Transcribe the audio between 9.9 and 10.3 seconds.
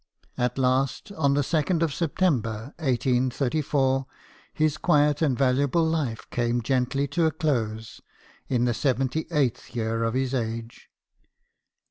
of